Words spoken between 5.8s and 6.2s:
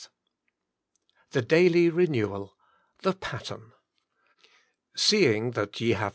have